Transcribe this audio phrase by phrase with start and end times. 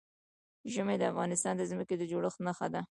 [0.73, 2.81] ژمی د افغانستان د ځمکې د جوړښت نښه ده.